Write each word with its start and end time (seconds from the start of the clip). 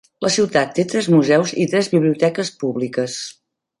La 0.25 0.29
ciutat 0.35 0.71
té 0.77 0.85
tres 0.93 1.09
museus 1.15 1.53
i 1.65 1.67
tres 1.73 1.91
biblioteques 1.93 2.51
públiques. 2.65 3.19